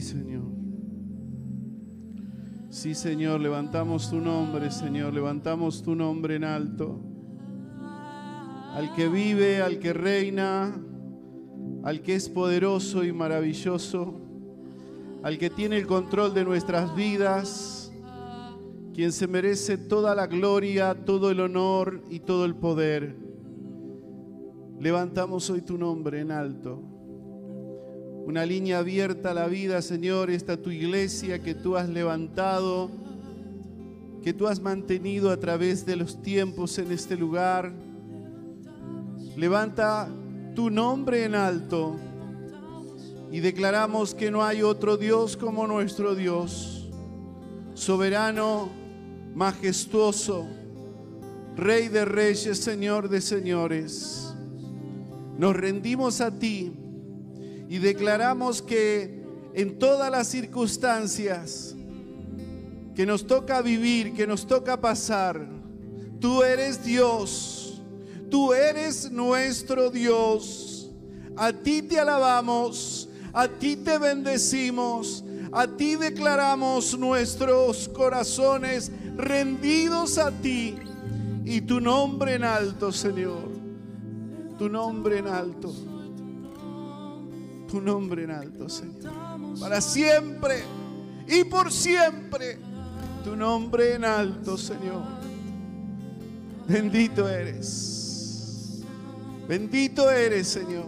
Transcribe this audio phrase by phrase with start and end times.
[0.00, 0.44] Señor.
[2.70, 7.00] Sí, Señor, levantamos tu nombre, Señor, levantamos tu nombre en alto.
[8.74, 10.80] Al que vive, al que reina,
[11.82, 14.20] al que es poderoso y maravilloso,
[15.22, 17.92] al que tiene el control de nuestras vidas,
[18.94, 23.16] quien se merece toda la gloria, todo el honor y todo el poder.
[24.78, 26.89] Levantamos hoy tu nombre en alto.
[28.26, 32.90] Una línea abierta a la vida, Señor, esta tu iglesia que tú has levantado,
[34.22, 37.72] que tú has mantenido a través de los tiempos en este lugar.
[39.36, 40.08] Levanta
[40.54, 41.96] tu nombre en alto
[43.32, 46.88] y declaramos que no hay otro Dios como nuestro Dios,
[47.74, 48.68] soberano,
[49.34, 50.46] majestuoso,
[51.56, 54.34] Rey de reyes, Señor de señores.
[55.36, 56.72] Nos rendimos a ti
[57.70, 59.22] y declaramos que
[59.54, 61.76] en todas las circunstancias
[62.96, 65.46] que nos toca vivir, que nos toca pasar,
[66.18, 67.80] tú eres Dios,
[68.28, 70.90] tú eres nuestro Dios.
[71.36, 80.32] A ti te alabamos, a ti te bendecimos, a ti declaramos nuestros corazones rendidos a
[80.32, 80.74] ti
[81.44, 83.48] y tu nombre en alto, Señor.
[84.58, 85.72] Tu nombre en alto.
[87.70, 89.12] Tu nombre en alto, Señor.
[89.60, 90.64] Para siempre
[91.28, 92.58] y por siempre.
[93.22, 95.04] Tu nombre en alto, Señor.
[96.66, 98.80] Bendito eres.
[99.46, 100.86] Bendito eres, Señor.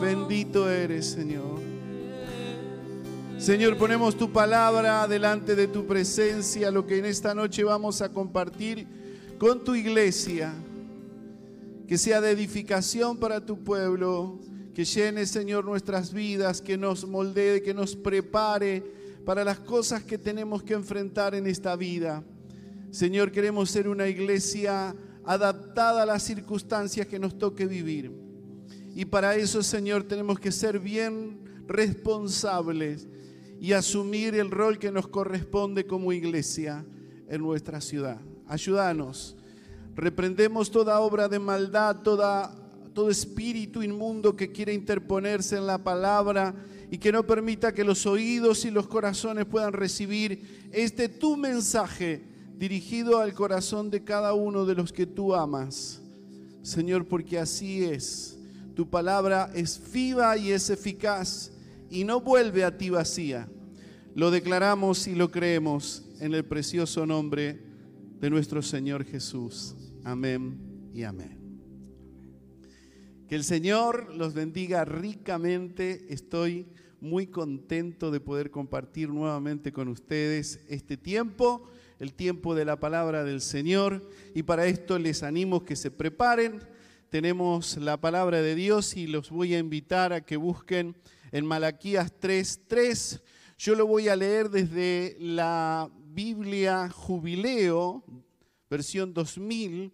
[0.00, 1.60] Bendito eres, Señor.
[3.38, 8.12] Señor, ponemos tu palabra delante de tu presencia, lo que en esta noche vamos a
[8.12, 8.86] compartir
[9.38, 10.52] con tu iglesia.
[11.86, 14.38] Que sea de edificación para tu pueblo,
[14.80, 18.82] que llene, Señor, nuestras vidas, que nos moldee, que nos prepare
[19.26, 22.24] para las cosas que tenemos que enfrentar en esta vida.
[22.90, 28.10] Señor, queremos ser una iglesia adaptada a las circunstancias que nos toque vivir.
[28.94, 33.06] Y para eso, Señor, tenemos que ser bien responsables
[33.60, 36.86] y asumir el rol que nos corresponde como iglesia
[37.28, 38.18] en nuestra ciudad.
[38.46, 39.36] Ayúdanos.
[39.94, 42.56] Reprendemos toda obra de maldad, toda,
[42.92, 46.54] todo espíritu inmundo que quiere interponerse en la palabra
[46.90, 52.22] y que no permita que los oídos y los corazones puedan recibir este tu mensaje
[52.58, 56.00] dirigido al corazón de cada uno de los que tú amas.
[56.62, 58.38] Señor, porque así es.
[58.74, 61.52] Tu palabra es viva y es eficaz
[61.90, 63.48] y no vuelve a ti vacía.
[64.14, 67.60] Lo declaramos y lo creemos en el precioso nombre
[68.20, 69.74] de nuestro Señor Jesús.
[70.04, 70.58] Amén
[70.92, 71.39] y amén.
[73.30, 76.04] Que el Señor los bendiga ricamente.
[76.08, 76.66] Estoy
[77.00, 81.70] muy contento de poder compartir nuevamente con ustedes este tiempo,
[82.00, 84.10] el tiempo de la palabra del Señor.
[84.34, 86.58] Y para esto les animo que se preparen.
[87.08, 90.96] Tenemos la palabra de Dios y los voy a invitar a que busquen
[91.30, 93.22] en Malaquías 3:3.
[93.58, 98.02] Yo lo voy a leer desde la Biblia Jubileo,
[98.68, 99.92] versión 2000,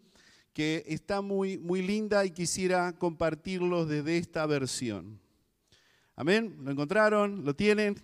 [0.57, 5.21] que está muy, muy linda y quisiera compartirlo desde esta versión.
[6.15, 6.57] Amén.
[6.63, 7.45] ¿Lo encontraron?
[7.45, 8.03] ¿Lo tienen?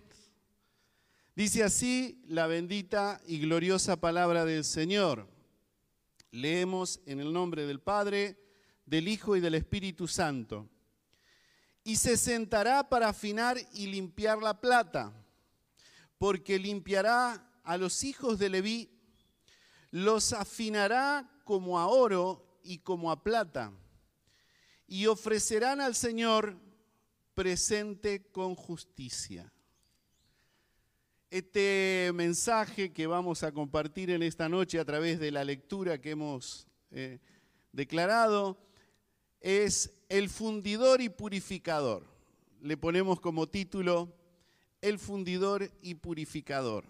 [1.35, 5.27] Dice así la bendita y gloriosa palabra del Señor.
[6.29, 8.37] Leemos en el nombre del Padre,
[8.85, 10.69] del Hijo y del Espíritu Santo.
[11.83, 15.11] Y se sentará para afinar y limpiar la plata,
[16.19, 18.91] porque limpiará a los hijos de Leví,
[19.89, 23.71] los afinará como a oro y como a plata,
[24.87, 26.57] y ofrecerán al Señor
[27.33, 29.51] presente con justicia.
[31.29, 36.11] Este mensaje que vamos a compartir en esta noche a través de la lectura que
[36.11, 37.19] hemos eh,
[37.71, 38.57] declarado
[39.41, 42.05] es el fundidor y purificador.
[42.61, 44.13] Le ponemos como título
[44.81, 46.85] el fundidor y purificador.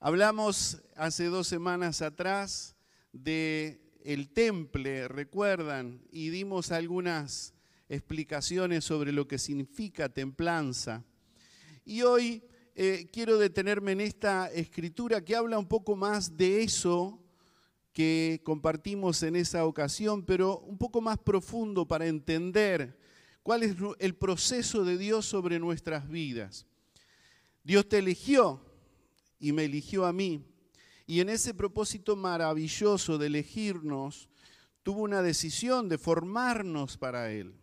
[0.00, 2.74] Hablamos hace dos semanas atrás
[3.12, 7.54] de el temple, recuerdan, y dimos algunas
[7.88, 11.04] explicaciones sobre lo que significa templanza.
[11.84, 12.42] Y hoy
[12.74, 17.22] eh, quiero detenerme en esta escritura que habla un poco más de eso
[17.92, 22.98] que compartimos en esa ocasión, pero un poco más profundo para entender
[23.42, 26.66] cuál es el proceso de Dios sobre nuestras vidas.
[27.62, 28.64] Dios te eligió
[29.38, 30.42] y me eligió a mí.
[31.06, 34.28] Y en ese propósito maravilloso de elegirnos,
[34.82, 37.54] tuvo una decisión de formarnos para Él.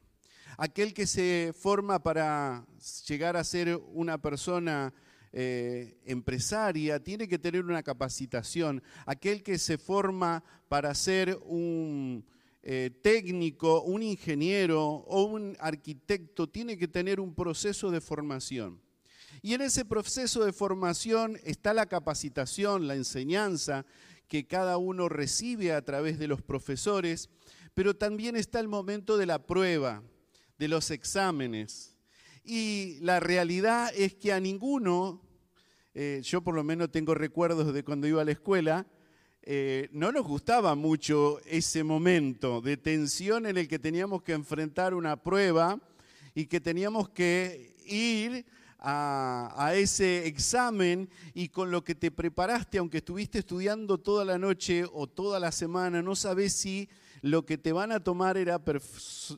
[0.57, 2.65] aquel que se forma para
[3.07, 4.93] llegar a ser una persona
[5.31, 8.83] eh, empresaria tiene que tener una capacitación.
[9.05, 12.25] Aquel que se forma para ser un
[12.61, 18.81] eh, técnico, un ingeniero o un arquitecto tiene que tener un proceso de formación.
[19.41, 23.85] Y en ese proceso de formación está la capacitación, la enseñanza
[24.27, 27.29] que cada uno recibe a través de los profesores,
[27.73, 30.03] pero también está el momento de la prueba,
[30.57, 31.95] de los exámenes.
[32.43, 35.21] Y la realidad es que a ninguno,
[35.93, 38.85] eh, yo por lo menos tengo recuerdos de cuando iba a la escuela,
[39.41, 44.93] eh, no nos gustaba mucho ese momento de tensión en el que teníamos que enfrentar
[44.93, 45.79] una prueba
[46.35, 48.45] y que teníamos que ir
[48.79, 54.85] a, ese examen y con lo que te preparaste, aunque estuviste estudiando toda la noche
[54.91, 56.89] o toda la semana, no sabes si
[57.21, 58.61] lo que te van a tomar era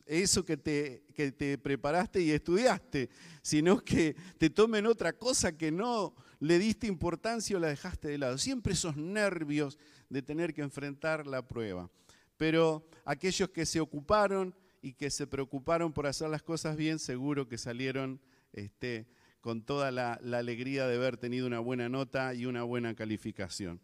[0.06, 3.10] eso que te, que te preparaste y estudiaste,
[3.42, 8.18] sino que te tomen otra cosa que no le diste importancia o la dejaste de
[8.20, 8.38] lado.
[8.38, 9.80] Siempre esos nervios
[10.10, 11.90] de tener que enfrentar la prueba.
[12.38, 17.48] Pero aquellos que se ocuparon y que se preocuparon por hacer las cosas bien, seguro
[17.48, 18.20] que salieron
[18.54, 19.08] este,
[19.42, 23.82] con toda la, alegría de haber tenido una buena nota y una buena calificación.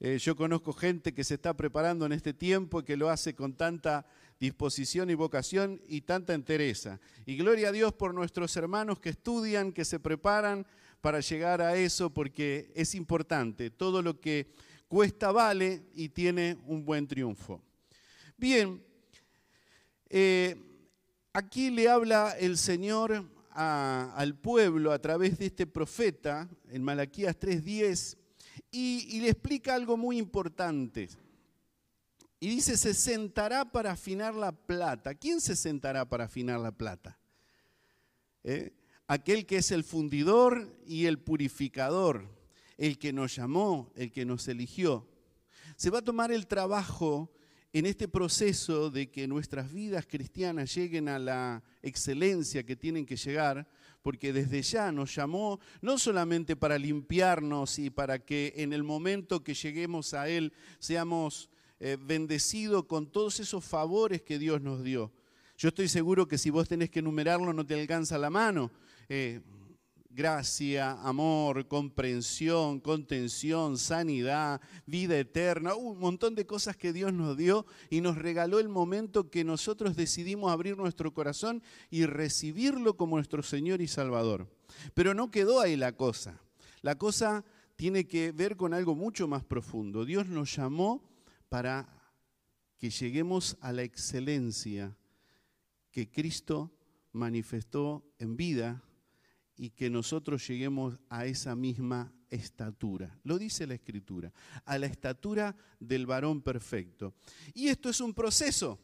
[0.00, 3.34] Eh, yo conozco gente que se está preparando en este tiempo y que lo hace
[3.34, 4.06] con tanta
[4.40, 7.00] disposición y vocación y tanta entereza.
[7.26, 10.66] Y gloria a Dios por nuestros hermanos que estudian, que se preparan
[11.00, 13.70] para llegar a eso, porque es importante.
[13.70, 14.48] Todo lo que
[14.88, 17.60] cuesta vale y tiene un buen triunfo.
[18.36, 18.82] Bien,
[20.08, 20.56] eh,
[21.32, 28.16] aquí le habla el Señor al pueblo a través de este profeta en Malaquías 3:10
[28.70, 31.08] y, le explica algo muy importante.
[32.40, 35.14] Y dice, se sentará para afinar la plata.
[35.14, 37.18] ¿Quién se sentará para afinar la plata?
[38.42, 38.72] ¿Eh?
[39.06, 42.28] Aquel que es el fundidor y el purificador,
[42.76, 45.08] el que nos llamó, el que nos eligió.
[45.76, 47.32] Se va a tomar el trabajo
[47.74, 53.16] en este proceso de que nuestras vidas cristianas lleguen a la excelencia que tienen que
[53.16, 53.66] llegar,
[54.00, 59.42] porque desde ya nos llamó no solamente para limpiarnos y para que en el momento
[59.42, 61.50] que lleguemos a Él seamos
[61.80, 65.10] eh, bendecidos con todos esos favores que Dios nos dio.
[65.58, 68.70] Yo estoy seguro que si vos tenés que enumerarlo no te alcanza la mano.
[69.08, 69.40] Eh,
[70.14, 77.66] gracia, amor, comprensión, contención, sanidad, vida eterna, un montón de cosas que Dios nos dio
[77.90, 83.42] y nos regaló el momento que nosotros decidimos abrir nuestro corazón y recibirlo como nuestro
[83.42, 84.48] Señor y Salvador.
[84.94, 86.40] Pero no quedó ahí la cosa.
[86.80, 87.44] La cosa
[87.76, 90.04] tiene que ver con algo mucho más profundo.
[90.04, 91.02] Dios nos llamó
[91.48, 91.88] para
[92.78, 94.96] que lleguemos a la excelencia
[95.90, 96.72] que Cristo
[97.12, 98.82] manifestó en vida
[99.56, 103.18] y que nosotros lleguemos a esa misma estatura.
[103.22, 104.32] Lo dice la Escritura,
[104.64, 107.14] a la estatura del varón perfecto.
[107.54, 108.78] Y esto es un proceso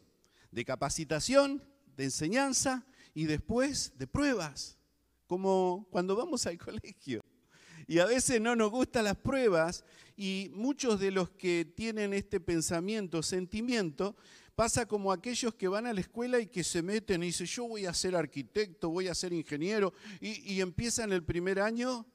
[0.50, 1.62] de capacitación,
[1.96, 4.78] de enseñanza y después de pruebas,
[5.26, 7.24] como cuando vamos al colegio.
[7.86, 9.84] Y a veces no nos gustan las pruebas
[10.16, 14.16] y muchos de los que tienen este pensamiento, sentimiento,
[14.60, 17.66] Pasa como aquellos que van a la escuela y que se meten y dicen, yo
[17.66, 22.06] voy a ser arquitecto, voy a ser ingeniero, y, empiezan el primer año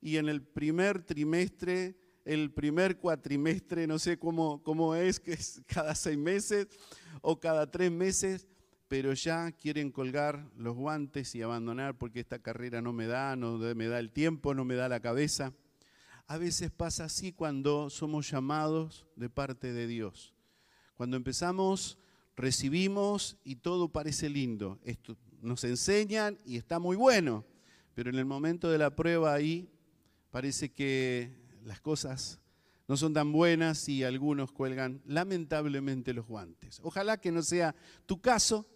[0.00, 5.62] y en el primer trimestre, el primer cuatrimestre, no sé cómo, cómo es, que es
[5.68, 6.66] cada seis meses
[7.22, 8.48] o cada tres meses,
[8.88, 13.56] pero ya quieren colgar los guantes y abandonar porque esta carrera no me da, no
[13.56, 15.52] me da el tiempo, no me da la cabeza.
[16.26, 20.33] A veces pasa así cuando somos llamados de parte de Dios.
[20.94, 21.98] Cuando empezamos,
[22.36, 24.78] recibimos y todo parece lindo.
[24.84, 27.44] Esto, nos enseñan y está muy bueno,
[27.94, 29.68] pero en el momento de la prueba ahí
[30.30, 31.30] parece que
[31.64, 32.40] las cosas
[32.88, 36.80] no son tan buenas y algunos cuelgan lamentablemente los guantes.
[36.82, 37.74] Ojalá que no sea
[38.06, 38.66] tu caso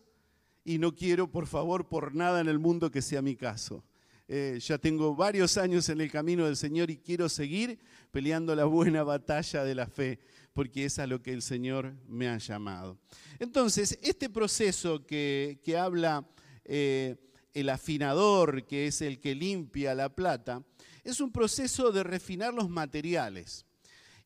[0.65, 3.83] y no quiero, por favor, por nada en el mundo que sea mi caso.
[4.31, 7.79] Eh, ya tengo varios años en el camino del Señor y quiero seguir
[8.11, 10.19] peleando la buena batalla de la fe
[10.53, 12.99] porque es a lo que el Señor me ha llamado.
[13.39, 16.29] Entonces, este proceso que, habla
[16.65, 17.17] eh,
[17.55, 20.63] el afinador, que es el que limpia la plata,
[21.05, 23.65] es un proceso de refinar los materiales.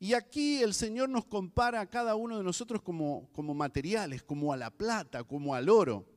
[0.00, 4.52] Y aquí el Señor nos compara a cada uno de nosotros como, como materiales, como
[4.52, 6.11] a la plata, como al oro.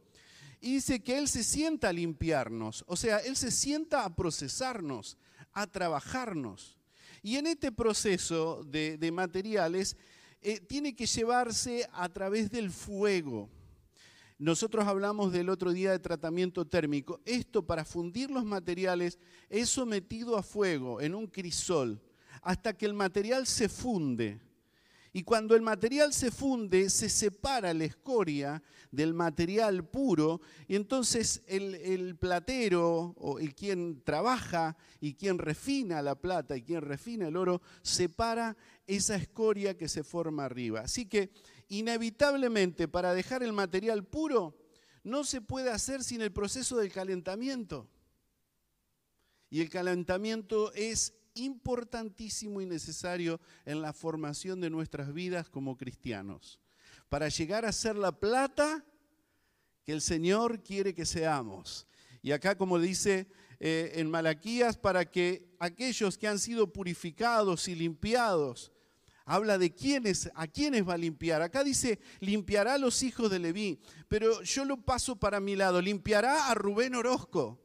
[0.66, 5.16] Y dice que Él se sienta a limpiarnos, o sea, Él se sienta a procesarnos,
[5.54, 6.80] a trabajarnos.
[7.22, 9.96] Y en este proceso de, materiales
[10.42, 13.48] eh, tiene que llevarse a través del fuego.
[14.40, 17.22] Nosotros hablamos del otro día de tratamiento térmico.
[17.26, 19.20] Esto para fundir los materiales
[19.52, 22.02] es sometido a fuego en un crisol
[22.42, 24.42] hasta que el material se funde.
[25.16, 31.42] Y cuando el material se funde, se separa la escoria del material puro y entonces
[31.48, 37.38] el, platero o el quien trabaja y quien refina la plata y quien refina el
[37.38, 38.58] oro, separa
[38.88, 40.82] esa escoria que se forma arriba.
[40.82, 41.32] Así que
[41.70, 44.58] inevitablemente para dejar el material puro
[45.06, 47.88] no se puede hacer sin el proceso del calentamiento.
[49.50, 56.60] Y el calentamiento es importantísimo y necesario en la formación de nuestras vidas como cristianos,
[57.10, 58.84] para llegar a ser la plata
[59.84, 61.88] que el Señor quiere que seamos.
[62.22, 63.28] Y acá, como dice
[63.60, 68.72] eh, en Malaquías, para que aquellos que han sido purificados y limpiados,
[69.26, 71.42] habla de quiénes, a quiénes va a limpiar.
[71.42, 75.82] Acá dice, limpiará a los hijos de Leví, pero yo lo paso para mi lado,
[75.82, 77.60] limpiará a Rubén Orozco.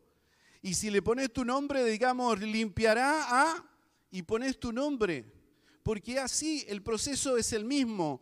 [0.62, 3.64] Y si le pones tu nombre, digamos, limpiará a
[4.10, 5.24] y pones tu nombre.
[5.82, 8.20] Porque así el proceso es el mismo.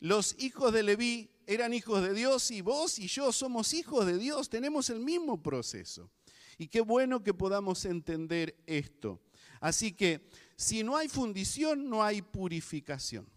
[0.00, 4.18] Los hijos de Leví eran hijos de Dios y vos y yo somos hijos de
[4.18, 4.48] Dios.
[4.48, 6.10] Tenemos el mismo proceso.
[6.58, 9.20] Y qué bueno que podamos entender esto.
[9.60, 13.28] Así que si no hay fundición, no hay purificación.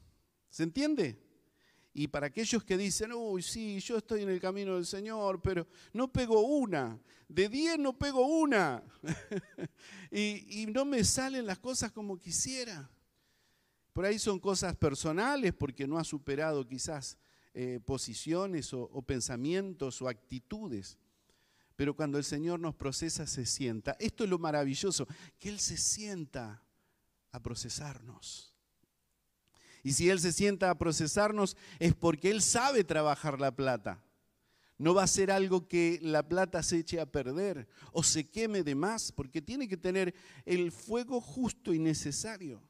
[0.50, 1.20] ¿Se entiende?
[1.94, 5.68] Y para aquellos que dicen, uy, sí, yo estoy en el camino del Señor, pero
[5.92, 8.82] no pego una, de diez no pego una,
[10.12, 12.90] y, no me salen las cosas como quisiera.
[13.92, 17.18] Por ahí son cosas personales porque no ha superado quizás
[17.54, 20.98] eh, posiciones o pensamientos o actitudes.
[21.76, 23.98] Pero cuando el Señor nos procesa, se sienta.
[24.00, 25.08] Esto es lo maravilloso,
[25.38, 26.64] que Él se sienta
[27.32, 28.51] a procesarnos.
[29.84, 34.04] Y si Él se sienta a procesarnos es porque Él sabe trabajar la plata.
[34.78, 38.64] No va a ser algo que la plata se eche a perder o se queme
[38.64, 42.64] de más, porque tiene que tener el fuego justo y necesario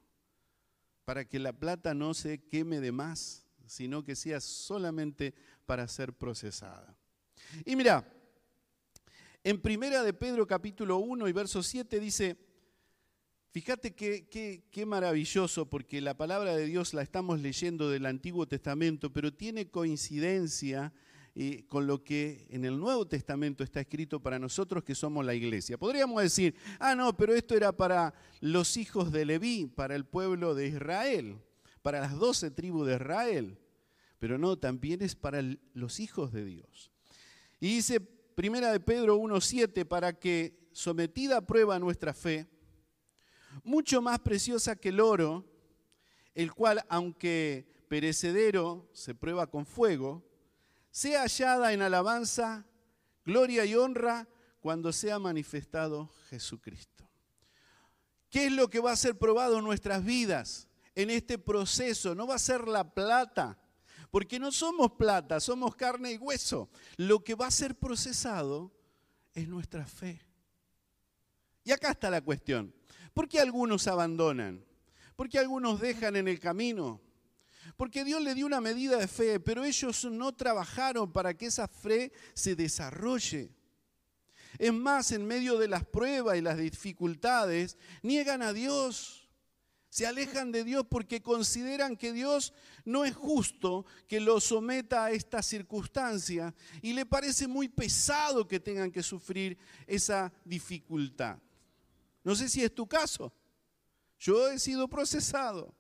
[1.06, 5.34] para que la plata no se queme de más, sino que sea solamente
[5.66, 6.96] para ser procesada.
[7.66, 8.06] Y mira,
[9.44, 12.38] en Primera de Pedro capítulo 1 y verso 7 dice,
[13.52, 19.34] Fíjate qué, maravilloso, porque la palabra de Dios la estamos leyendo del Antiguo Testamento, pero
[19.34, 20.94] tiene coincidencia
[21.36, 25.36] eh, con lo que en el Nuevo Testamento está escrito para nosotros que somos la
[25.36, 25.78] iglesia.
[25.78, 30.56] Podríamos decir, ah, no, pero esto era para los hijos de Leví, para el pueblo
[30.56, 31.36] de Israel,
[31.82, 33.58] para las doce tribus de Israel.
[34.18, 35.44] Pero no, también es para
[35.74, 36.90] los hijos de Dios.
[37.60, 42.48] Y dice Primera de Pedro 1.7, para que sometida a prueba nuestra fe,
[43.64, 45.46] mucho más preciosa que el oro,
[46.34, 50.24] el cual, aunque perecedero, se prueba con fuego,
[50.92, 52.66] sea hallada en alabanza,
[53.26, 54.28] gloria y honra
[54.60, 57.10] cuando sea manifestado Jesucristo.
[58.30, 62.16] ¿Qué es lo que va a ser probado en nuestras vidas en este proceso?
[62.16, 63.60] No va a ser la plata,
[64.10, 66.70] porque no somos plata, somos carne y hueso.
[66.96, 68.72] Lo que va a ser procesado
[69.34, 70.22] es nuestra fe.
[71.64, 72.74] Y acá está la cuestión.
[73.14, 74.64] ¿Por qué algunos abandonan?
[75.16, 77.02] ¿Por qué algunos dejan en el camino?
[77.78, 81.68] Porque Dios le dio una medida de fe, pero ellos no trabajaron para que esa
[81.68, 83.52] fe se desarrolle.
[84.58, 89.30] Es más, en medio de las pruebas y las dificultades, niegan a Dios.
[89.90, 92.54] Se alejan de Dios porque consideran que Dios
[92.86, 98.62] no es justo que los someta a esta circunstancia y le parece muy pesado que
[98.62, 101.40] tengan que sufrir esa dificultad.
[102.24, 103.34] No sé si es tu caso.
[104.20, 105.76] Yo he sido procesado.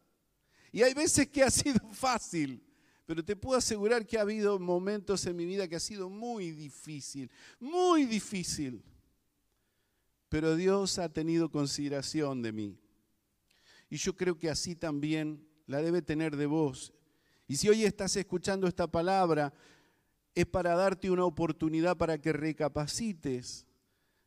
[0.72, 2.64] Y hay veces que ha sido fácil,
[3.06, 6.52] pero te puedo asegurar que ha habido momentos en mi vida que ha sido muy
[6.52, 7.30] difícil,
[7.60, 8.84] muy difícil.
[10.30, 12.80] Pero Dios ha tenido consideración de mí.
[13.90, 16.94] Y yo creo que así también la debe tener de vos.
[17.48, 19.54] Y si hoy estás escuchando esta palabra,
[20.34, 23.68] es para darte una oportunidad para que recapacites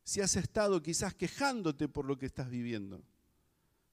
[0.04, 3.02] si has estado quizás quejándote por lo que estás viviendo.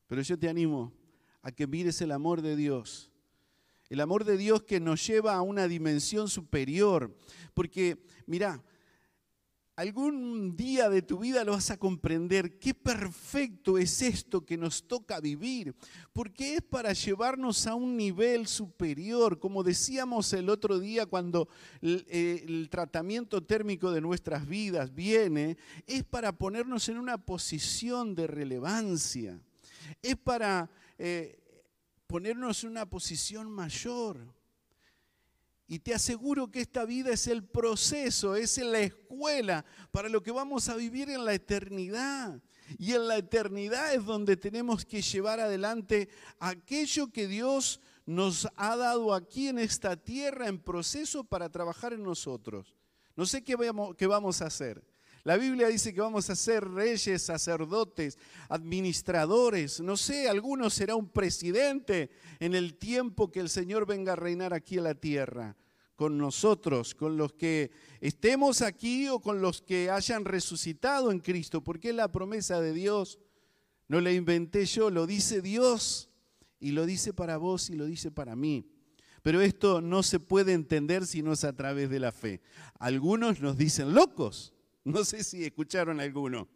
[0.08, 0.94] Pero yo te animo
[1.42, 3.10] a que mires el amor de Dios.
[3.90, 7.16] El amor de Dios que nos lleva a una dimensión superior.
[7.54, 8.62] Porque, mira,
[9.82, 12.60] algún día de tu vida lo vas a comprender.
[12.60, 15.74] Qué perfecto es esto que nos toca vivir,
[16.14, 21.50] porque es para llevarnos a un nivel superior, como decíamos el otro día cuando
[21.82, 25.58] el, eh, tratamiento térmico de nuestras vidas viene,
[25.88, 29.40] es para ponernos en una posición de relevancia,
[30.04, 30.70] es para
[31.00, 31.40] eh,
[32.06, 34.41] ponernos en una posición mayor.
[35.72, 40.30] Y te aseguro que esta vida es el proceso, es la escuela para lo que
[40.30, 42.42] vamos a vivir en la eternidad.
[42.78, 46.10] Y en la eternidad es donde tenemos que llevar adelante
[46.40, 52.04] aquello que Dios nos ha dado aquí en esta tierra en proceso para trabajar en
[52.04, 52.76] nosotros.
[53.16, 54.84] No sé qué vamos, a hacer.
[55.24, 58.18] La Biblia dice que vamos a ser reyes, sacerdotes,
[58.50, 59.80] administradores.
[59.80, 62.10] No sé, algunos será un presidente
[62.40, 65.56] en el tiempo que el Señor venga a reinar aquí en la tierra
[65.96, 71.64] con nosotros, con los que estemos aquí o con los que hayan resucitado en Cristo,
[71.64, 73.20] porque es la promesa de Dios.
[73.88, 76.10] No la inventé yo, lo dice Dios
[76.60, 78.66] y lo dice para vos y lo dice para mí.
[79.22, 82.42] Pero esto no se puede entender si no es a través de la fe.
[82.80, 84.56] Algunos nos dicen locos.
[84.84, 86.48] No sé si escucharon alguno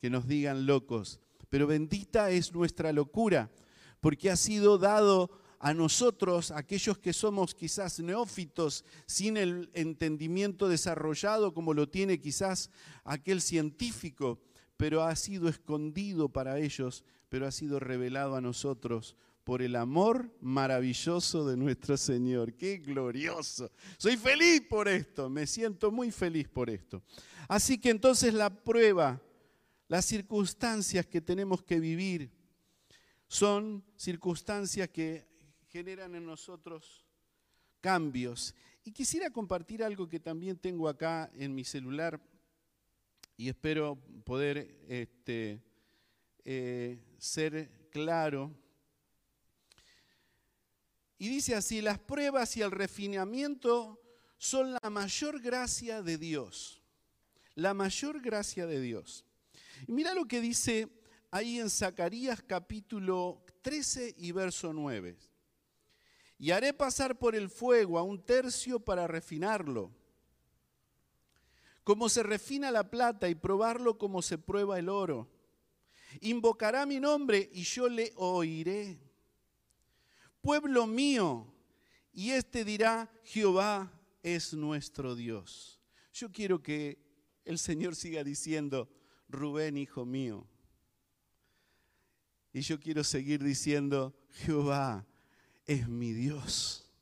[0.00, 1.20] que nos digan locos.
[1.48, 3.50] Pero bendita es nuestra locura,
[4.00, 11.54] porque ha sido dado a nosotros, aquellos que somos quizás neófitos, sin el entendimiento desarrollado
[11.54, 12.70] como lo tiene quizás
[13.04, 14.40] aquel científico,
[14.76, 19.16] pero ha sido escondido para ellos, pero ha sido revelado a nosotros
[19.46, 22.54] por el amor maravilloso de nuestro Señor.
[22.54, 23.70] ¡Qué glorioso!
[23.96, 27.00] Soy feliz por esto, me siento muy feliz por esto.
[27.46, 29.22] Así que entonces la prueba,
[29.86, 32.32] las circunstancias que tenemos que vivir,
[33.28, 35.28] son circunstancias que
[35.68, 37.06] generan en nosotros
[37.80, 38.52] cambios.
[38.82, 42.20] Y quisiera compartir algo que también tengo acá en mi celular
[43.36, 45.62] y espero poder este,
[46.44, 48.52] eh, ser claro.
[51.18, 54.00] Y dice así, las pruebas y el refinamiento
[54.38, 56.82] son la mayor gracia de Dios.
[57.54, 59.24] La mayor gracia de Dios.
[59.86, 60.88] Y mira lo que dice
[61.30, 65.16] ahí en Zacarías capítulo 13 y verso 9
[66.38, 69.90] y haré pasar por el fuego a un tercio para refinarlo,
[71.82, 75.28] como se refina la plata y probarlo como se prueba el oro.
[76.20, 78.98] Invocará mi nombre y yo le oiré.
[80.46, 81.52] Pueblo mío,
[82.12, 85.80] y éste dirá, Jehová es nuestro Dios.
[86.12, 87.04] Yo quiero que
[87.44, 88.88] el Señor siga diciendo,
[89.28, 90.46] Rubén, hijo mío.
[92.52, 95.04] Y yo quiero seguir diciendo, Jehová
[95.64, 96.92] es mi Dios.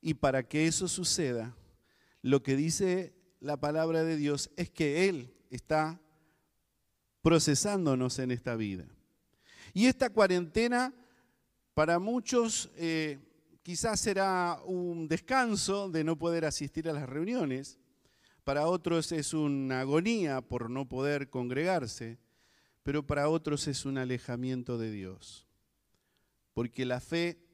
[0.00, 1.56] Y para que eso suceda,
[2.22, 6.00] lo que dice la palabra de Dios es que Él está
[7.22, 8.86] procesándonos en esta vida.
[9.74, 10.94] Y esta cuarentena
[11.76, 13.18] para muchos eh,
[13.62, 17.78] quizás será un descanso de no poder asistir a las reuniones,
[18.44, 22.18] para otros es una agonía por no poder congregarse,
[22.82, 25.46] pero para otros es un alejamiento de Dios.
[26.54, 27.44] Porque la fe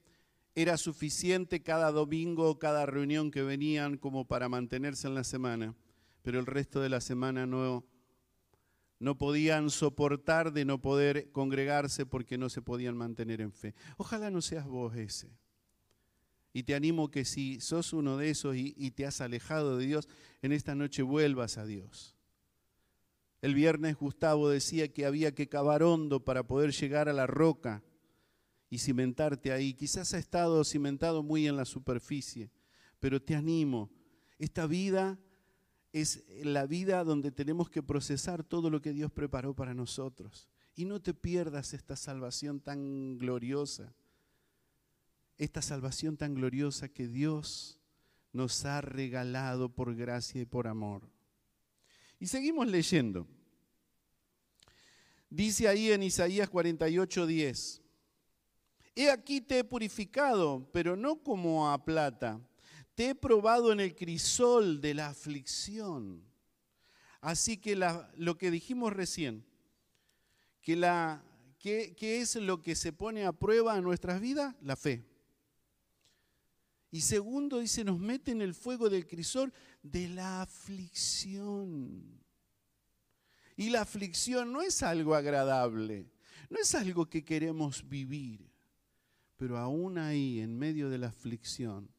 [0.55, 5.75] era suficiente cada domingo cada reunión que venían como para mantenerse en la semana,
[6.23, 7.85] pero el resto de la semana no,
[9.03, 13.75] no podían soportar de no poder congregarse porque no se podían mantener en fe.
[13.97, 15.37] Ojalá no seas vos ese.
[16.53, 19.87] Y te animo que si sos uno de esos y, y te has alejado de
[19.87, 20.09] Dios,
[20.41, 22.17] en esta noche vuelvas a Dios.
[23.41, 27.83] El viernes Gustavo decía que había que cavar hondo para poder llegar a la roca
[28.71, 29.75] y cimentarte ahí.
[29.75, 32.53] Quizás ha estado cimentado muy en la superficie,
[33.01, 33.91] pero te animo.
[34.39, 35.19] Esta vida
[35.93, 40.49] es la vida donde tenemos que procesar todo lo que Dios preparó para nosotros.
[40.75, 43.95] Y no te pierdas esta salvación tan gloriosa,
[45.37, 47.79] esta salvación tan gloriosa que Dios
[48.33, 51.03] nos ha regalado por gracia y por amor.
[52.19, 53.27] Y seguimos leyendo.
[55.29, 57.83] Dice ahí en Isaías 48, 10.
[58.95, 62.41] He aquí te he purificado, pero no como a plata.
[62.95, 66.23] Te he probado en el crisol de la aflicción.
[67.21, 67.77] Así que
[68.17, 69.45] lo que dijimos recién,
[70.61, 71.25] que la,
[71.59, 74.55] ¿qué, es lo que se pone a prueba en nuestras vidas?
[74.61, 75.05] La fe.
[76.91, 79.53] Y segundo, dice, nos mete en el fuego del crisol
[79.83, 82.21] de la aflicción.
[83.57, 86.11] Y la aflicción no es algo agradable,
[86.51, 88.53] no es algo que queremos vivir
[89.43, 91.91] pero aún ahí, en medio de la aflicción,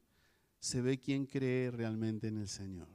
[0.64, 2.88] se ve quién cree realmente en el Señor.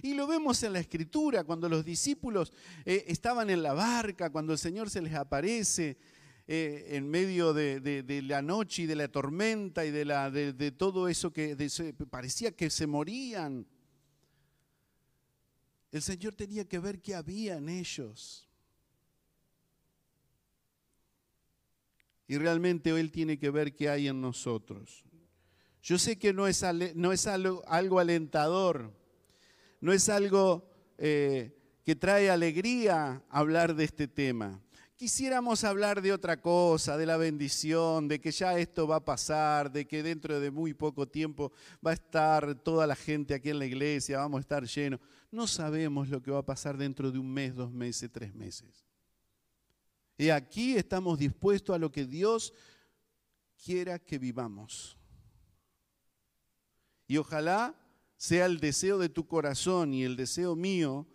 [0.00, 2.50] Y lo vemos en la escritura, cuando los discípulos
[2.86, 5.98] eh, estaban en la barca, cuando el Señor se les aparece
[6.46, 11.30] eh, en medio de, la noche y de la tormenta y de, de todo eso
[11.30, 11.54] que
[12.08, 13.66] parecía que se morían.
[15.92, 18.48] El Señor tenía que ver qué había en ellos.
[22.26, 25.04] Y realmente Él tiene que ver qué hay en nosotros.
[25.82, 28.92] Yo sé que no es, algo, alentador,
[29.80, 34.60] no es algo eh, que trae alegría hablar de este tema.
[34.94, 39.72] Quisiéramos hablar de otra cosa, de la bendición, de que ya esto va a pasar,
[39.72, 41.52] de que dentro de muy poco tiempo
[41.84, 45.00] va a estar toda la gente aquí en la iglesia, vamos a estar llenos.
[45.30, 48.84] No sabemos lo que va a pasar dentro de un mes, dos meses, tres meses.
[50.18, 52.52] Y aquí estamos dispuestos a lo que Dios
[53.64, 54.99] quiera que vivamos.
[57.10, 57.74] Y ojalá
[58.16, 61.08] sea el deseo de tu corazón y el deseo mío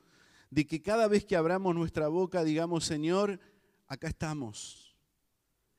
[0.49, 3.39] de que cada vez que abramos nuestra boca digamos, Señor,
[3.87, 4.93] acá estamos.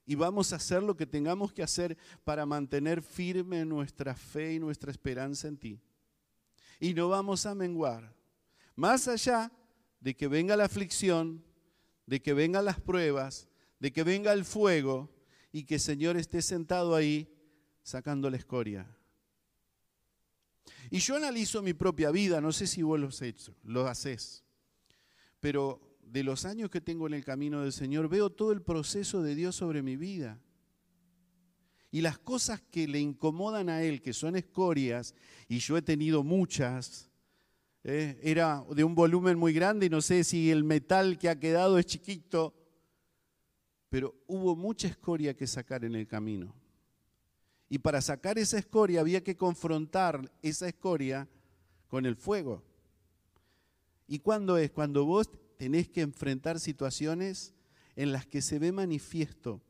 [0.07, 4.59] Y vamos a hacer lo que tengamos que hacer para mantener firme nuestra fe y
[4.59, 5.83] nuestra esperanza en ti.
[6.81, 8.16] Y no vamos a menguar.
[8.74, 9.52] Más allá
[10.00, 11.44] de que venga la aflicción,
[12.07, 13.50] de que vengan las pruebas,
[13.81, 15.11] de que venga el fuego
[15.52, 17.31] y que Señor esté sentado ahí
[17.83, 18.96] sacando la escoria.
[20.90, 24.44] Y yo analizo mi propia vida, no sé si vos lo, hecho, lo haces,
[25.40, 29.22] pero de los años que tengo en el camino del Señor veo todo el proceso
[29.22, 30.40] de Dios sobre mi vida.
[31.90, 35.14] Y las cosas que le incomodan a Él, que son escorias,
[35.49, 37.11] y yo he tenido muchas,
[37.85, 38.18] ¿eh?
[38.22, 41.79] era de un volumen muy grande y no sé si el metal que ha quedado
[41.79, 42.55] es chiquito,
[43.88, 46.55] pero hubo mucha escoria que sacar en el camino.
[47.68, 51.29] Y para sacar esa escoria había que confrontar esa escoria
[51.88, 52.62] con el fuego.
[54.07, 54.70] ¿Y cuándo es?
[54.70, 57.55] Cuando vos tenés que enfrentar situaciones
[57.96, 59.62] en las que se ve manifiesto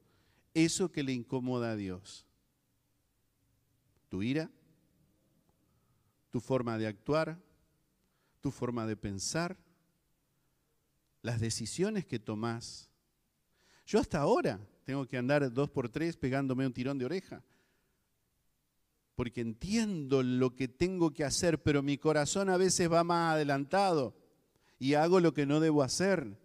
[0.52, 2.26] eso que le incomoda a Dios.
[4.08, 4.50] Tu ira,
[6.30, 7.38] tu forma de actuar,
[8.40, 9.56] tu forma de pensar,
[11.22, 12.88] las decisiones que tomás.
[13.86, 17.42] Yo hasta ahora tengo que andar dos por tres pegándome un tirón de oreja,
[19.16, 24.14] porque entiendo lo que tengo que hacer, pero mi corazón a veces va más adelantado
[24.78, 26.38] y hago lo que no debo hacer.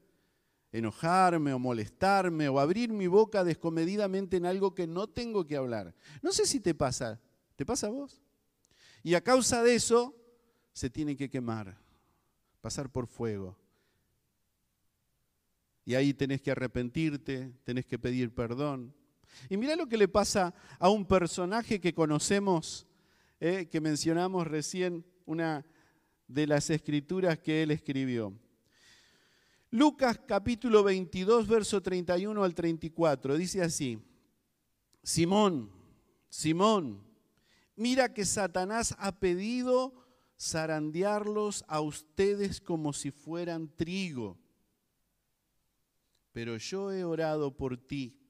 [0.71, 5.93] Enojarme o molestarme o abrir mi boca descomedidamente en algo que no tengo que hablar.
[6.21, 7.19] No sé si te pasa.
[7.57, 8.21] ¿Te pasa a vos?
[9.03, 10.15] Y a causa de eso
[10.71, 11.77] se tiene que quemar
[12.61, 13.57] pasar por fuego.
[15.83, 18.95] Y ahí tenés que arrepentirte, tenés que pedir perdón.
[19.49, 22.87] Y mira lo que le pasa a un personaje que conocemos,
[23.39, 25.65] eh, que mencionamos recién, una
[26.27, 28.33] de las escrituras que él escribió.
[29.69, 33.99] Lucas capítulo 22, verso 31 al 34, dice así,
[35.01, 35.71] Simón,
[36.29, 37.01] Simón,
[37.75, 39.93] mira que Satanás ha pedido
[40.39, 44.37] zarandearlos a ustedes como si fueran trigo.
[46.31, 48.20] Pero yo he orado por ti,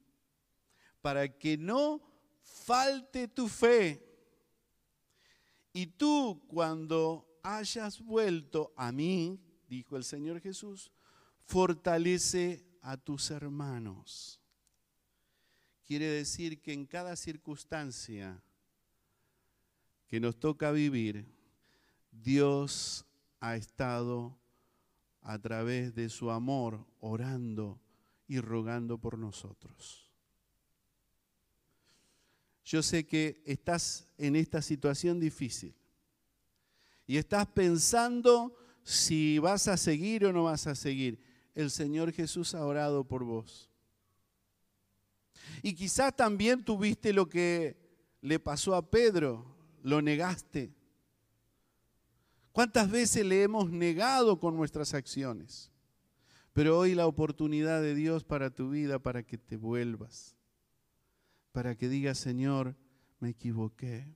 [1.02, 2.02] para que no
[2.42, 4.06] falte tu fe.
[5.74, 10.92] Y tú cuando hayas vuelto a mí, dijo el Señor Jesús,
[11.46, 14.40] fortalece a tus hermanos.
[15.84, 18.42] Quiere decir que en cada circunstancia
[20.08, 21.26] que nos toca vivir,
[22.12, 23.06] Dios
[23.40, 24.38] ha estado
[25.22, 27.80] a través de su amor orando
[28.28, 30.11] y rogando por nosotros.
[32.63, 35.74] Yo sé que estás en esta situación difícil
[37.08, 41.19] y estás pensando si vas a seguir o no vas a seguir.
[41.54, 43.69] El Señor Jesús ha orado por vos.
[45.62, 47.78] Y quizás también tuviste lo que
[48.21, 49.45] le pasó a Pedro,
[49.84, 50.74] lo negaste.
[52.52, 55.71] ¿Cuántas veces le hemos negado con nuestras acciones?
[56.54, 60.36] Pero hoy la oportunidad de Dios para tu vida, para que te vuelvas,
[61.52, 62.76] para que digas, Señor,
[63.20, 64.08] me equivoqué.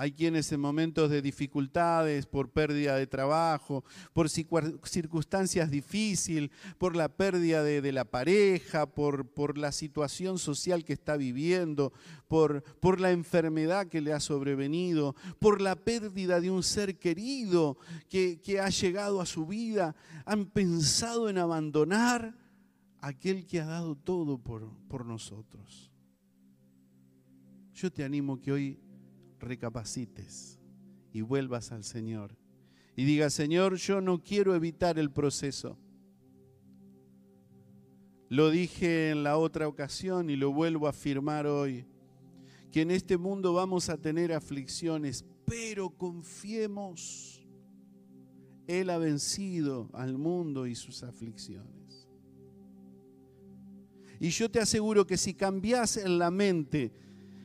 [0.00, 7.10] Hay quienes en momentos de dificultades, por pérdida de trabajo, por circunstancias difíciles, por la
[7.10, 11.92] pérdida de, la pareja, por, la situación social que está viviendo,
[12.28, 17.76] por, la enfermedad que le ha sobrevenido, por la pérdida de un ser querido
[18.08, 19.94] que, ha llegado a su vida,
[20.24, 22.39] han pensado en abandonar
[23.00, 25.90] aquel que ha dado todo por, por nosotros.
[27.72, 28.80] Yo te animo que hoy
[29.38, 30.60] recapacites
[31.12, 32.36] y vuelvas al Señor.
[32.96, 35.78] Y diga, Señor, yo no quiero evitar el proceso.
[38.28, 41.86] Lo dije en la otra ocasión y lo vuelvo a afirmar hoy,
[42.70, 47.44] que en este mundo vamos a tener aflicciones, pero confiemos,
[48.68, 51.79] Él ha vencido al mundo y sus aflicciones.
[54.20, 56.92] Y yo te aseguro que si cambias en la mente,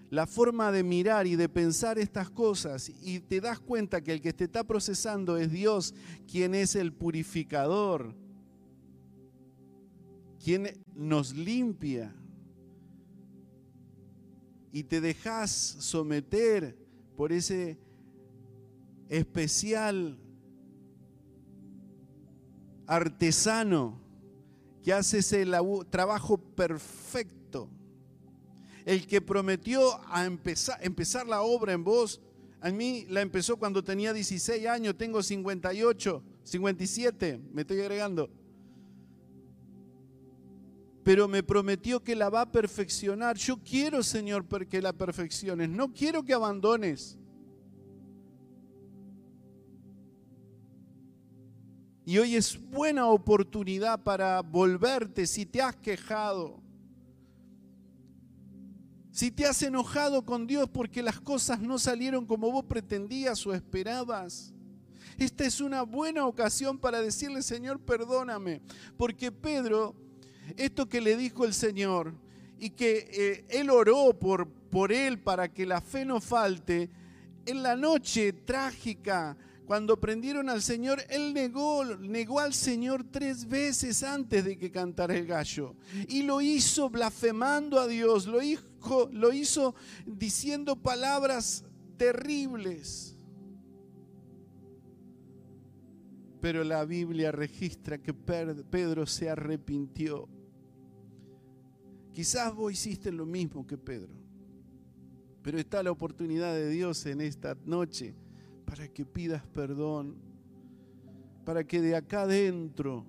[0.10, 4.22] la forma de mirar y de pensar estas cosas y te das cuenta que el
[4.22, 5.96] que te está procesando es Dios,
[6.30, 8.14] quien es el purificador,
[10.44, 12.14] quien nos limpia
[14.72, 16.78] y te dejas someter
[17.16, 17.80] por ese
[19.08, 20.20] especial
[22.86, 24.05] artesano
[24.86, 25.48] que hace ese
[25.90, 27.68] trabajo perfecto,
[28.86, 32.22] el que prometió a empezar, empezar la obra en vos,
[32.62, 38.30] a mí la empezó cuando tenía 16 años, tengo 58, 57, me estoy agregando.
[41.04, 43.38] Pero me prometió que la va a perfeccionar.
[43.38, 45.68] Yo quiero, Señor, que la perfecciones.
[45.68, 47.18] No quiero que abandones.
[52.06, 56.62] Y hoy es buena oportunidad para volverte si te has quejado.
[59.12, 63.56] Si te has enojado con Dios porque las cosas no salieron como vos pretendías o
[63.56, 64.54] esperabas.
[65.18, 68.62] Esta es una buena ocasión para decirle, Señor, perdóname.
[68.98, 69.96] Porque Pedro,
[70.58, 72.14] esto que le dijo el Señor
[72.60, 76.92] y que eh, él oró por, por él para que la fe no falte,
[77.48, 84.04] en la noche trágica cuando prendieron al Señor, él negó, negó al Señor tres veces
[84.04, 85.76] antes de que cantara el gallo.
[86.08, 89.74] Y lo hizo blasfemando a Dios, lo hizo, lo hizo
[90.06, 91.66] diciendo palabras
[91.98, 93.18] terribles.
[96.42, 100.30] Pero la Biblia registra que Pedro se arrepintió.
[102.14, 104.14] Quizás vos hiciste lo mismo que Pedro,
[105.42, 108.16] pero está la oportunidad de Dios en esta noche
[108.66, 110.16] para que pidas perdón,
[111.46, 113.06] para que de acá adentro,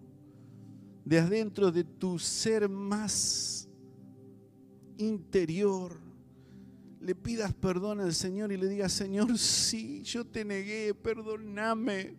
[1.05, 3.69] de adentro de tu ser más
[4.99, 5.99] interior,
[7.01, 12.16] le pidas perdón al Señor y le digas, Señor, sí, yo te negué, perdóname.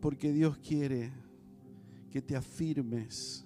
[0.00, 1.10] Porque Dios quiere
[2.10, 3.44] que te afirmes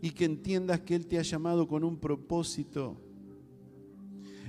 [0.00, 2.96] y que entiendas que Él te ha llamado con un propósito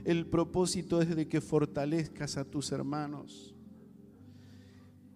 [0.05, 3.53] el propósito es de que fortalezcas a tus hermanos.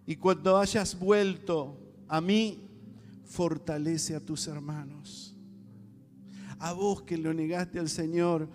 [0.06, 2.66] Y cuando hayas vuelto a mí,
[3.24, 5.34] fortalece a tus hermanos.
[6.58, 8.48] A vos que lo negaste al Señor,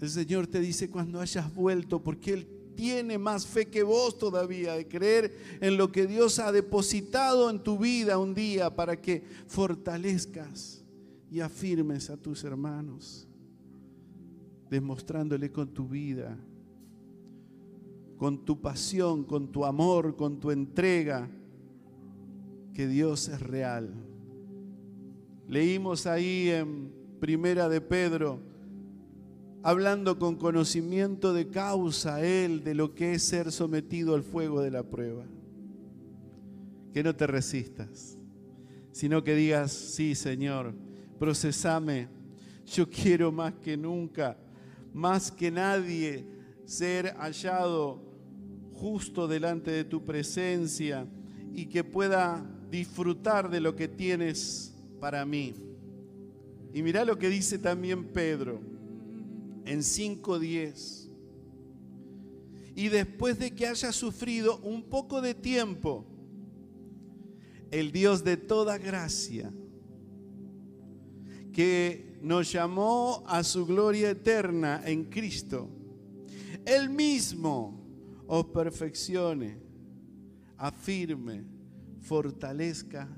[0.00, 4.74] el Señor te dice cuando hayas vuelto, porque Él tiene más fe que vos todavía
[4.74, 9.22] de creer en lo que Dios ha depositado en tu vida un día para que
[9.46, 10.82] fortalezcas
[11.30, 13.28] y afirmes a tus hermanos
[14.70, 16.36] demostrándole con tu vida,
[18.16, 21.28] con tu pasión, con tu amor, con tu entrega,
[22.72, 23.94] que Dios es real.
[25.48, 28.40] Leímos ahí en Primera de Pedro,
[29.62, 34.70] hablando con conocimiento de causa Él de lo que es ser sometido al fuego de
[34.70, 35.24] la prueba.
[36.92, 38.18] Que no te resistas,
[38.92, 40.74] sino que digas, sí Señor,
[41.18, 42.08] procesame,
[42.66, 44.36] yo quiero más que nunca
[44.94, 46.24] más que nadie
[46.64, 48.00] ser hallado
[48.72, 51.06] justo delante de tu presencia
[51.52, 55.54] y que pueda disfrutar de lo que tienes para mí.
[56.72, 58.60] Y mira lo que dice también Pedro
[59.64, 61.10] en 5.10.
[62.76, 66.04] Y después de que haya sufrido un poco de tiempo,
[67.70, 69.52] el Dios de toda gracia,
[71.54, 75.70] que nos llamó a su gloria eterna en Cristo.
[76.66, 77.80] Él mismo
[78.26, 79.58] os perfeccione,
[80.58, 81.44] afirme,
[82.00, 83.08] fortalezca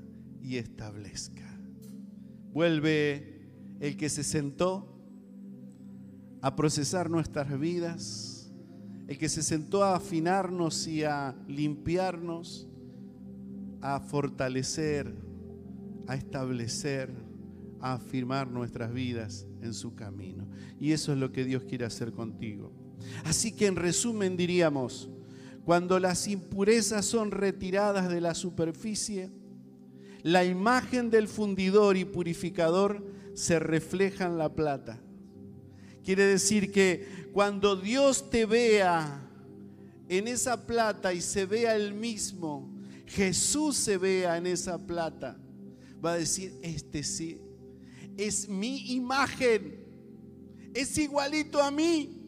[0.41, 1.59] y establezca.
[2.53, 4.93] Vuelve el que se sentó
[6.41, 8.51] a procesar nuestras vidas,
[9.07, 12.67] el que se sentó a afinarnos y a limpiarnos,
[13.81, 15.15] a fortalecer,
[16.07, 17.26] a establecer
[17.81, 20.47] a afirmar nuestras vidas en su camino.
[20.79, 22.71] Y eso es lo que Dios quiere hacer contigo.
[23.23, 25.09] Así que en resumen diríamos,
[25.65, 29.29] cuando las impurezas son retiradas de la superficie,
[30.23, 34.99] la imagen del fundidor y purificador se refleja en la plata.
[36.03, 39.23] Quiere decir que cuando Dios te vea
[40.09, 42.73] en esa plata y se vea el mismo,
[43.05, 45.37] Jesús se vea en esa plata,
[46.03, 47.39] va a decir, este sí
[48.17, 49.79] es mi imagen,
[50.73, 52.21] es igualito a mí,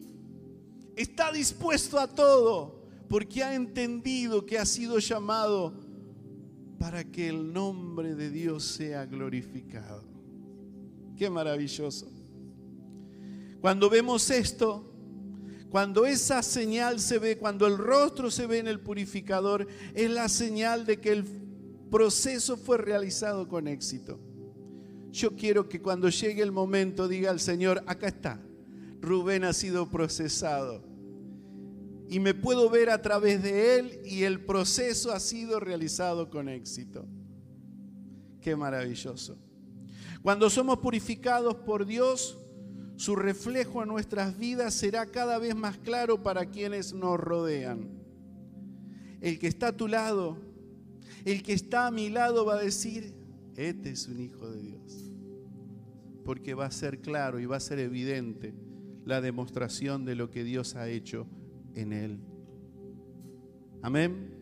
[0.96, 5.74] está dispuesto a todo, porque ha entendido que ha sido llamado
[6.78, 10.04] para que el nombre de Dios sea glorificado.
[11.16, 12.08] Qué maravilloso.
[13.60, 14.90] Cuando vemos esto,
[15.70, 20.28] cuando esa señal se ve, cuando el rostro se ve en el purificador, es la
[20.28, 21.24] señal de que el
[21.90, 24.18] proceso fue realizado con éxito.
[25.10, 28.40] Yo quiero que cuando llegue el momento diga al Señor, acá está,
[29.00, 30.82] Rubén ha sido procesado.
[32.08, 36.48] Y me puedo ver a través de él y el proceso ha sido realizado con
[36.48, 37.06] éxito.
[38.40, 39.38] Qué maravilloso.
[40.22, 42.38] Cuando somos purificados por Dios,
[42.96, 47.88] su reflejo en nuestras vidas será cada vez más claro para quienes nos rodean.
[49.20, 50.36] El que está a tu lado,
[51.24, 53.14] el que está a mi lado va a decir,
[53.56, 55.12] este es un hijo de Dios.
[56.24, 58.54] Porque va a ser claro y va a ser evidente
[59.04, 61.26] la demostración de lo que Dios ha hecho
[61.74, 62.20] en él.
[63.82, 64.40] Amén.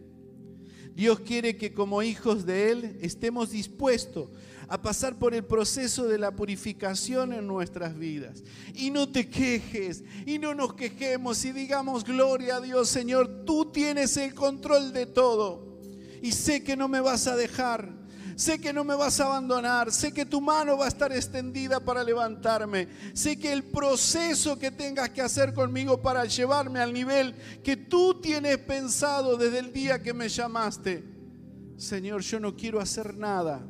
[0.94, 4.30] Dios quiere que como hijos de Él estemos dispuestos
[4.66, 8.42] a pasar por el proceso de la purificación en nuestras vidas.
[8.74, 13.70] Y no te quejes y no nos quejemos y digamos, gloria a Dios Señor, tú
[13.70, 15.78] tienes el control de todo.
[16.20, 17.97] Y sé que no me vas a dejar.
[18.38, 19.90] Sé que no me vas a abandonar.
[19.90, 22.86] Sé que tu mano va a estar extendida para levantarme.
[23.12, 28.20] Sé que el proceso que tengas que hacer conmigo para llevarme al nivel que tú
[28.20, 31.04] tienes pensado desde el día que me llamaste.
[31.76, 33.60] Señor, yo no quiero hacer nada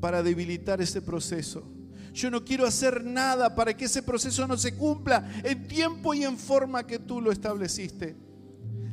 [0.00, 1.64] para debilitar ese proceso.
[2.12, 6.22] Yo no quiero hacer nada para que ese proceso no se cumpla en tiempo y
[6.22, 8.16] en forma que tú lo estableciste.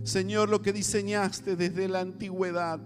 [0.01, 2.79] Señor, lo que diseñaste desde la antigüedad,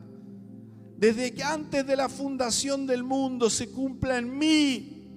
[1.02, 5.10] desde que antes de la fundación del mundo se cumpla en mí,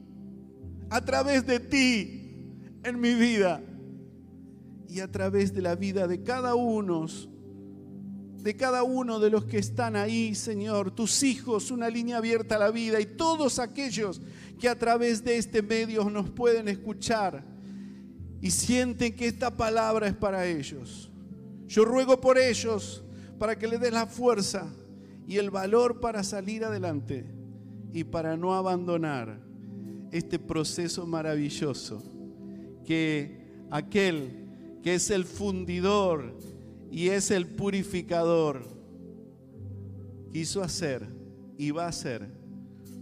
[0.89, 2.49] a través de ti,
[2.83, 3.61] en mi vida
[4.89, 7.07] y a través de la vida de cada uno
[8.43, 12.59] de cada uno de los que están ahí, Señor, tus hijos, una línea abierta a
[12.59, 14.23] la vida y todos aquellos
[14.59, 17.45] que a través de este medio nos pueden escuchar
[18.41, 21.11] y sienten que esta palabra es para ellos.
[21.67, 23.05] Yo ruego por ellos
[23.39, 24.71] para que le des la fuerza
[25.27, 27.25] y el valor para salir adelante
[27.93, 29.41] y para no abandonar
[30.11, 32.03] este proceso maravilloso
[32.85, 34.45] que aquel
[34.83, 36.37] que es el fundidor
[36.91, 38.63] y es el purificador.
[40.31, 41.09] Quiso hacer
[41.57, 42.29] y va a hacer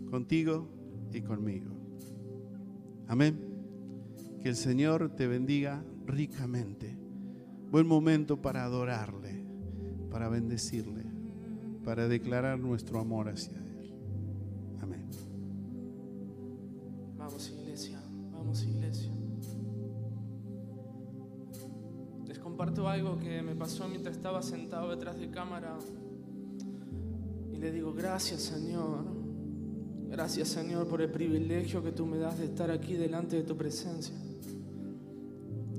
[0.08, 0.68] contigo
[1.12, 1.72] y conmigo.
[3.08, 3.36] Amén.
[4.40, 6.96] Que el Señor te bendiga ricamente.
[7.70, 9.44] Buen momento para adorarle,
[10.10, 11.01] para bendecirle,
[11.84, 13.94] para declarar nuestro amor hacia Él.
[14.80, 15.08] Amén.
[17.16, 18.00] Vamos iglesia,
[18.32, 19.12] vamos iglesia.
[22.42, 25.78] comparto algo que me pasó mientras estaba sentado detrás de cámara
[27.52, 29.04] y le digo, gracias Señor,
[30.10, 33.56] gracias Señor por el privilegio que tú me das de estar aquí delante de tu
[33.56, 34.14] presencia.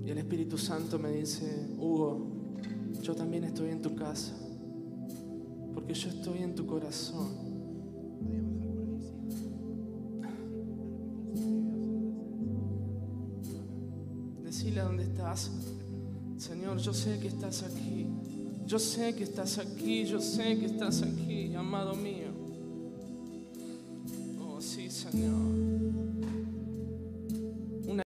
[0.04, 2.28] Y el Espíritu Santo me dice, Hugo,
[3.02, 4.34] yo también estoy en tu casa,
[5.84, 7.28] porque yo estoy en tu corazón.
[14.42, 15.52] Decile a dónde estás.
[16.38, 18.08] Señor, yo sé que estás aquí.
[18.66, 20.06] Yo sé que estás aquí.
[20.06, 22.32] Yo sé que estás aquí, amado mío.
[24.40, 25.53] Oh, sí, Señor.